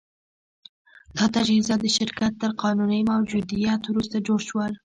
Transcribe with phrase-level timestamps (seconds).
[1.15, 4.71] دا تجهیزات د شرکت تر قانوني موجودیت وروسته جوړ شول